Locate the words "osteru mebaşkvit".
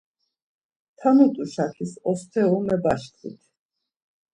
2.09-3.39